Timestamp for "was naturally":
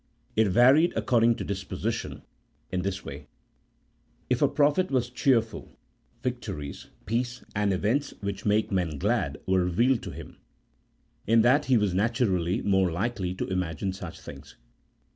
11.77-12.63